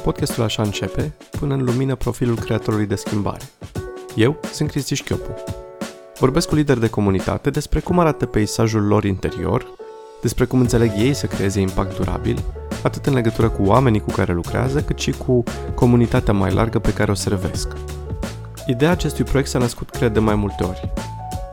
[0.00, 3.44] Podcastul așa începe, până în lumină profilul creatorului de schimbare.
[4.16, 5.34] Eu sunt Cristi Șchiopu.
[6.18, 9.66] Vorbesc cu lideri de comunitate despre cum arată peisajul lor interior,
[10.20, 12.42] despre cum înțeleg ei să creeze impact durabil,
[12.82, 15.42] atât în legătură cu oamenii cu care lucrează, cât și cu
[15.74, 17.68] comunitatea mai largă pe care o servesc.
[18.66, 20.92] Ideea acestui proiect s-a născut, cred, de mai multe ori.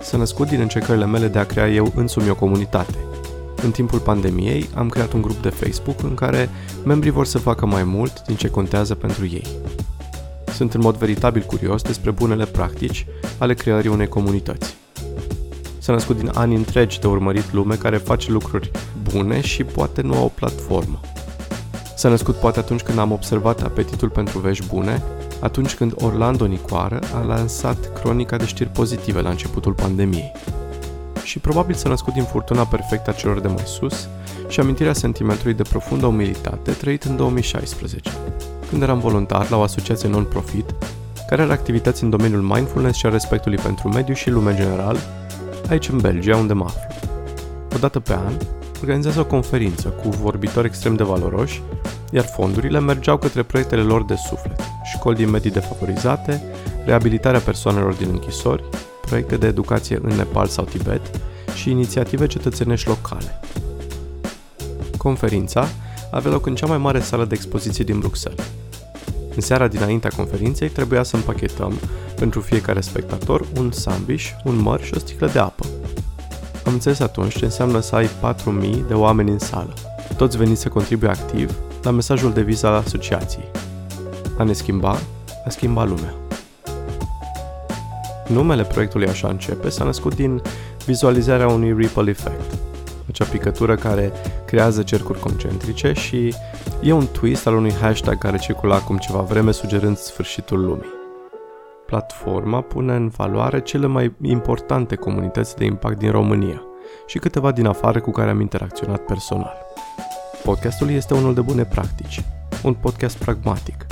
[0.01, 2.95] S-a născut din încercările mele de a crea eu însumi o comunitate–
[3.63, 6.49] în timpul pandemiei am creat un grup de Facebook în care
[6.85, 9.47] membrii vor să facă mai mult din ce contează pentru ei.
[10.53, 13.05] Sunt în mod veritabil curios despre bunele practici
[13.37, 14.75] ale creării unei comunități.
[15.77, 18.71] S-a născut din ani întregi de urmărit lume care face lucruri
[19.13, 20.99] bune și poate nu au o platformă.
[21.95, 25.03] S-a născut poate atunci când am observat apetitul pentru vești bune,
[25.39, 30.31] atunci când Orlando Nicoară a lansat cronica de știri pozitive la începutul pandemiei
[31.23, 34.07] și probabil s-a născut din furtuna perfectă a celor de mai sus
[34.47, 38.11] și amintirea sentimentului de profundă umilitate trăit în 2016,
[38.69, 40.73] când eram voluntar la o asociație non-profit
[41.29, 44.97] care are activități în domeniul mindfulness și a respectului pentru mediu și lume general,
[45.69, 47.09] aici în Belgia, unde mă aflu.
[47.75, 48.33] O dată pe an,
[48.81, 51.61] organizează o conferință cu vorbitori extrem de valoroși,
[52.11, 56.43] iar fondurile mergeau către proiectele lor de suflet, școli din medii defavorizate,
[56.85, 58.63] reabilitarea persoanelor din închisori,
[59.09, 61.01] proiecte de educație în Nepal sau Tibet
[61.55, 63.39] și inițiative cetățenești locale.
[64.97, 65.67] Conferința
[66.11, 68.45] avea loc în cea mai mare sală de expoziție din Bruxelles.
[69.35, 71.73] În seara dinaintea conferinței trebuia să împachetăm
[72.15, 75.65] pentru fiecare spectator un sandwich, un măr și o sticlă de apă.
[76.65, 79.73] Am înțeles atunci ce înseamnă să ai 4.000 de oameni în sală.
[80.17, 83.51] Toți veniți să contribuie activ la mesajul de viză al asociației.
[84.37, 84.99] A ne schimba,
[85.45, 86.28] a schimba lumea.
[88.29, 90.41] Numele proiectului Așa începe s-a născut din
[90.85, 92.57] vizualizarea unui ripple effect,
[93.07, 94.11] acea picătură care
[94.45, 96.33] creează cercuri concentrice și
[96.81, 100.93] e un twist al unui hashtag care circula acum ceva vreme sugerând sfârșitul lumii.
[101.85, 106.61] Platforma pune în valoare cele mai importante comunități de impact din România
[107.07, 109.57] și câteva din afară cu care am interacționat personal.
[110.43, 112.23] Podcastul este unul de bune practici,
[112.63, 113.85] un podcast pragmatic–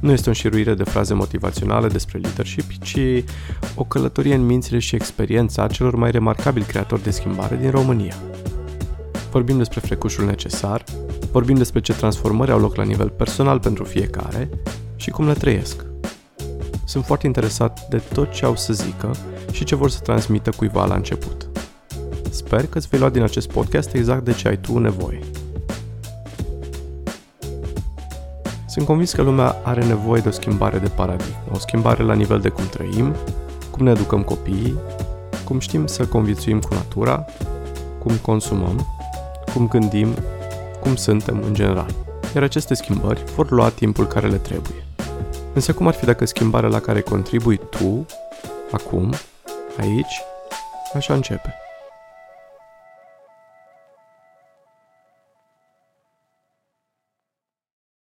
[0.00, 3.24] nu este o înșiruire de fraze motivaționale despre leadership, ci
[3.74, 8.14] o călătorie în mințile și experiența celor mai remarcabili creatori de schimbare din România.
[9.30, 10.84] Vorbim despre frecușul necesar,
[11.32, 14.48] vorbim despre ce transformări au loc la nivel personal pentru fiecare
[14.96, 15.84] și cum le trăiesc.
[16.84, 19.10] Sunt foarte interesat de tot ce au să zică
[19.52, 21.48] și ce vor să transmită cuiva la început.
[22.30, 25.20] Sper că îți vei lua din acest podcast exact de ce ai tu nevoie.
[28.68, 32.40] Sunt convins că lumea are nevoie de o schimbare de paradigmă, o schimbare la nivel
[32.40, 33.14] de cum trăim,
[33.70, 34.78] cum ne educăm copiii,
[35.44, 37.24] cum știm să conviețuim cu natura,
[37.98, 38.86] cum consumăm,
[39.52, 40.08] cum gândim,
[40.80, 41.94] cum suntem în general.
[42.34, 44.86] Iar aceste schimbări vor lua timpul care le trebuie.
[45.54, 48.06] Însă cum ar fi dacă schimbarea la care contribui tu,
[48.70, 49.12] acum,
[49.78, 50.22] aici,
[50.94, 51.54] așa începe?